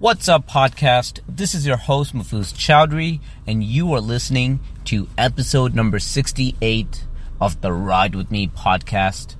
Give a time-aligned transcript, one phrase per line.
[0.00, 1.18] What's up, podcast?
[1.28, 7.04] This is your host, Mahfuz Chowdhury, and you are listening to episode number 68
[7.40, 9.34] of the Ride With Me podcast.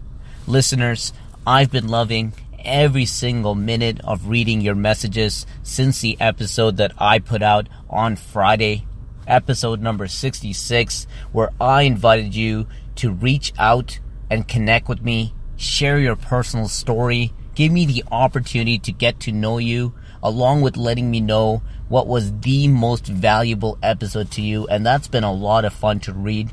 [0.49, 1.13] Listeners,
[1.47, 7.21] I've been loving every single minute of reading your messages since the episode that I
[7.21, 8.85] put out on Friday,
[9.29, 12.67] episode number 66, where I invited you
[12.97, 18.81] to reach out and connect with me, share your personal story, give me the opportunity
[18.81, 23.79] to get to know you along with letting me know what was the most valuable
[23.83, 24.67] episode to you.
[24.67, 26.53] And that's been a lot of fun to read.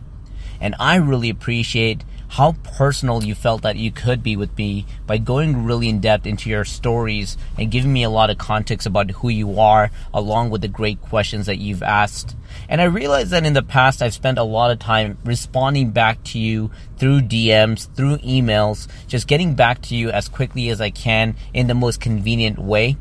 [0.62, 5.18] And I really appreciate how personal you felt that you could be with me by
[5.18, 9.12] going really in depth into your stories and giving me a lot of context about
[9.12, 12.36] who you are, along with the great questions that you've asked.
[12.68, 16.24] And I realize that in the past, I've spent a lot of time responding back
[16.26, 20.90] to you through DMs, through emails, just getting back to you as quickly as I
[20.90, 22.98] can in the most convenient way.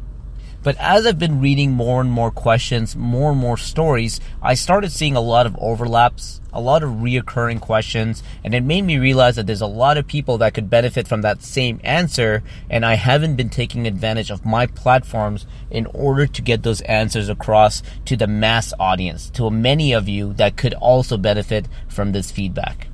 [0.64, 4.90] But as I've been reading more and more questions, more and more stories, I started
[4.90, 9.36] seeing a lot of overlaps, a lot of reoccurring questions, and it made me realize
[9.36, 12.94] that there's a lot of people that could benefit from that same answer, and I
[12.94, 18.16] haven't been taking advantage of my platforms in order to get those answers across to
[18.16, 22.88] the mass audience, to many of you that could also benefit from this feedback.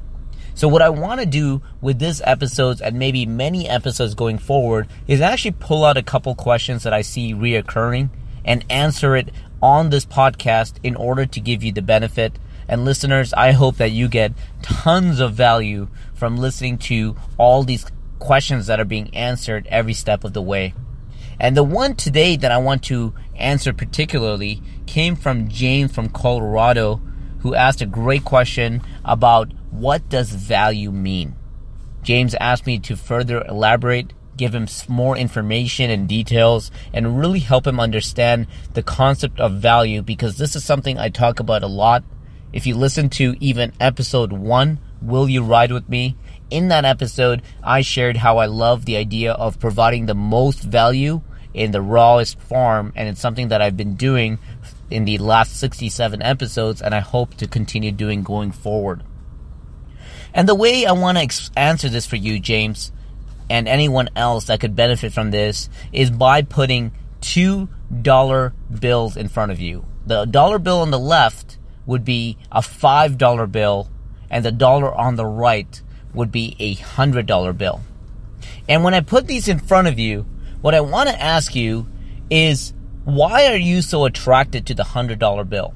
[0.61, 4.89] So what I want to do with this episodes and maybe many episodes going forward
[5.07, 8.11] is actually pull out a couple questions that I see reoccurring
[8.45, 9.31] and answer it
[9.63, 12.39] on this podcast in order to give you the benefit.
[12.69, 17.87] And listeners, I hope that you get tons of value from listening to all these
[18.19, 20.75] questions that are being answered every step of the way.
[21.41, 27.01] And the one today that I want to answer particularly came from James from Colorado,
[27.41, 31.35] who asked a great question about what does value mean?
[32.03, 37.67] James asked me to further elaborate, give him more information and details, and really help
[37.67, 42.05] him understand the concept of value because this is something I talk about a lot.
[42.53, 46.17] If you listen to even episode one, Will You Ride With Me?
[46.51, 51.21] In that episode, I shared how I love the idea of providing the most value
[51.55, 54.39] in the rawest form, and it's something that I've been doing
[54.91, 59.03] in the last 67 episodes, and I hope to continue doing going forward.
[60.35, 62.93] And the way I want to ex- answer this for you, James,
[63.49, 67.69] and anyone else that could benefit from this is by putting two
[68.03, 69.85] dollar bills in front of you.
[70.07, 73.91] The dollar bill on the left would be a five dollar bill,
[74.31, 75.83] and the dollar on the right
[76.15, 77.81] would be a hundred dollar bill.
[78.69, 80.27] And when I put these in front of you,
[80.61, 81.89] what I want to ask you
[82.31, 82.73] is
[83.05, 85.75] why are you so attracted to the hundred dollar bill?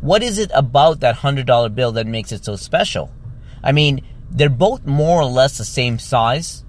[0.00, 3.10] What is it about that $100 bill that makes it so special?
[3.62, 6.64] I mean, they're both more or less the same size.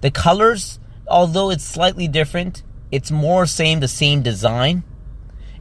[0.00, 4.82] The colors, although it's slightly different, it's more same the same design.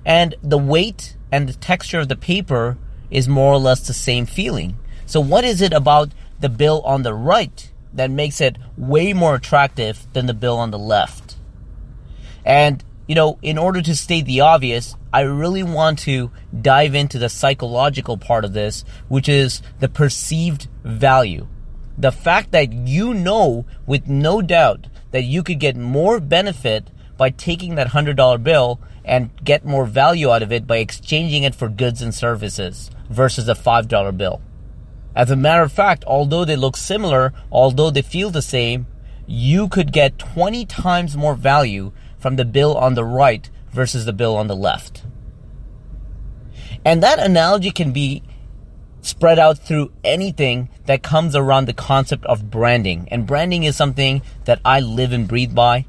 [0.05, 2.77] And the weight and the texture of the paper
[3.11, 4.77] is more or less the same feeling.
[5.05, 6.09] So what is it about
[6.39, 10.71] the bill on the right that makes it way more attractive than the bill on
[10.71, 11.22] the left?
[12.45, 16.31] And you know, in order to state the obvious, I really want to
[16.61, 21.47] dive into the psychological part of this, which is the perceived value.
[21.97, 27.29] The fact that you know with no doubt that you could get more benefit by
[27.29, 31.69] taking that $100 bill and get more value out of it by exchanging it for
[31.69, 34.41] goods and services versus a $5 bill.
[35.15, 38.87] As a matter of fact, although they look similar, although they feel the same,
[39.27, 41.91] you could get 20 times more value
[42.23, 45.03] from the bill on the right versus the bill on the left.
[46.85, 48.23] And that analogy can be
[49.01, 53.07] spread out through anything that comes around the concept of branding.
[53.11, 55.85] And branding is something that I live and breathe by.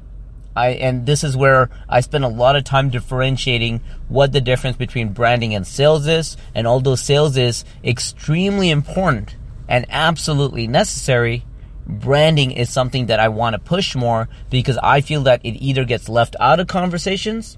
[0.57, 4.77] I, and this is where I spend a lot of time differentiating what the difference
[4.77, 6.37] between branding and sales is.
[6.53, 9.35] And although sales is extremely important
[9.67, 11.45] and absolutely necessary,
[11.87, 15.85] branding is something that I want to push more because I feel that it either
[15.85, 17.57] gets left out of conversations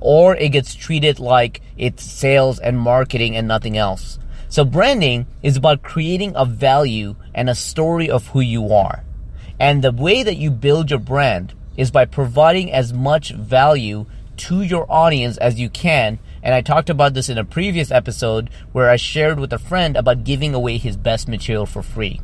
[0.00, 4.18] or it gets treated like it's sales and marketing and nothing else.
[4.48, 9.04] So branding is about creating a value and a story of who you are.
[9.60, 14.06] And the way that you build your brand is by providing as much value
[14.38, 16.18] to your audience as you can.
[16.42, 19.96] And I talked about this in a previous episode where I shared with a friend
[19.96, 22.20] about giving away his best material for free.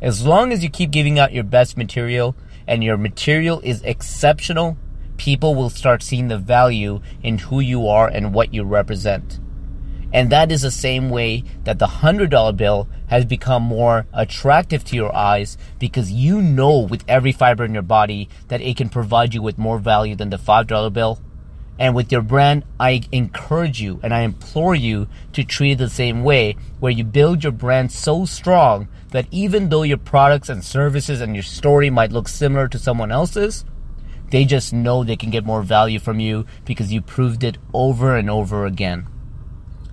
[0.00, 2.36] As long as you keep giving out your best material
[2.66, 4.76] and your material is exceptional,
[5.16, 9.38] people will start seeing the value in who you are and what you represent.
[10.12, 14.96] And that is the same way that the $100 bill has become more attractive to
[14.96, 19.34] your eyes because you know with every fiber in your body that it can provide
[19.34, 21.20] you with more value than the $5 bill.
[21.78, 25.88] And with your brand, I encourage you and I implore you to treat it the
[25.88, 30.64] same way where you build your brand so strong that even though your products and
[30.64, 33.64] services and your story might look similar to someone else's,
[34.30, 38.16] they just know they can get more value from you because you proved it over
[38.16, 39.06] and over again.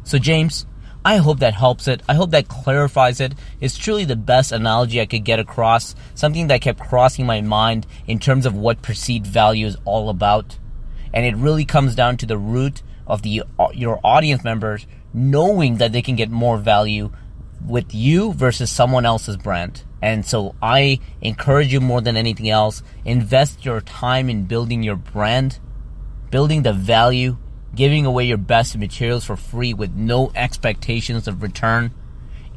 [0.04, 0.66] So, James,
[1.04, 2.02] I hope that helps it.
[2.08, 3.34] I hope that clarifies it.
[3.60, 7.88] It's truly the best analogy I could get across, something that kept crossing my mind
[8.06, 10.58] in terms of what perceived value is all about.
[11.14, 15.78] And it really comes down to the root of the uh, your audience members knowing
[15.78, 17.12] that they can get more value
[17.66, 19.84] with you versus someone else's brand.
[20.02, 24.96] And so I encourage you more than anything else, invest your time in building your
[24.96, 25.60] brand,
[26.32, 27.38] building the value
[27.76, 31.94] giving away your best materials for free with no expectations of return.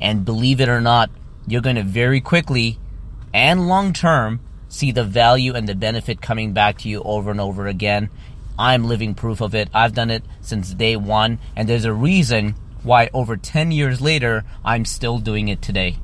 [0.01, 1.11] And believe it or not,
[1.47, 2.79] you're going to very quickly
[3.33, 7.41] and long term see the value and the benefit coming back to you over and
[7.41, 8.11] over again.
[8.59, 9.69] I'm living proof of it.
[9.75, 14.45] I've done it since day one, and there's a reason why over 10 years later,
[14.65, 15.97] I'm still doing it today.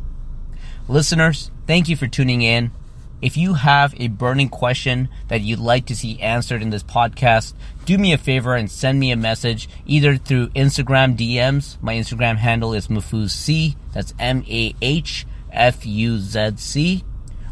[0.89, 2.73] Listeners, thank you for tuning in.
[3.23, 7.53] If you have a burning question that you'd like to see answered in this podcast,
[7.85, 11.81] do me a favor and send me a message either through Instagram DMs.
[11.83, 13.77] My Instagram handle is Mahfuzc.
[13.93, 17.05] That's M A H F U Z C.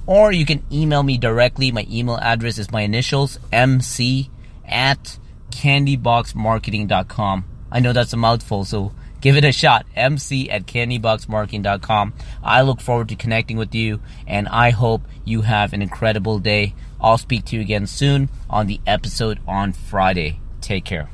[0.07, 1.71] Or you can email me directly.
[1.71, 4.31] My email address is my initials, mc
[4.69, 5.19] at
[5.51, 7.45] candyboxmarketing.com.
[7.71, 9.87] I know that's a mouthful, so Give it a shot.
[9.97, 12.15] MC at candyboxmarketing.com.
[12.43, 16.75] I look forward to connecting with you and I hope you have an incredible day.
[17.01, 20.41] I'll speak to you again soon on the episode on Friday.
[20.61, 21.11] Take care.